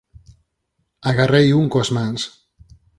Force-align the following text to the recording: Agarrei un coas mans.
Agarrei 1.11 1.47
un 1.59 1.65
coas 1.73 1.89
mans. 1.97 2.21